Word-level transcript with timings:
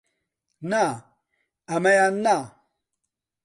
نا، 0.69 0.83
ئەمەیان 1.69 2.13
نا! 2.23 2.37